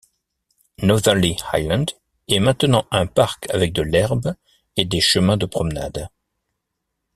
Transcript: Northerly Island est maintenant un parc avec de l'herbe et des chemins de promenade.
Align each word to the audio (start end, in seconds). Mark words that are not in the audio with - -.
Northerly 0.81 1.37
Island 1.53 1.91
est 2.27 2.39
maintenant 2.39 2.87
un 2.89 3.05
parc 3.05 3.47
avec 3.53 3.71
de 3.71 3.83
l'herbe 3.83 4.33
et 4.75 4.83
des 4.83 4.99
chemins 4.99 5.37
de 5.37 5.45
promenade. 5.45 6.09